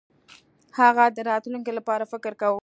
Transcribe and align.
هغه 0.79 1.03
د 1.15 1.17
راتلونکي 1.31 1.71
لپاره 1.79 2.03
فکر 2.13 2.31
کاوه. 2.41 2.59